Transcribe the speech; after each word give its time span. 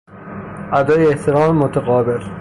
ادای 0.73 1.07
احترام 1.07 1.57
متقابل 1.57 2.21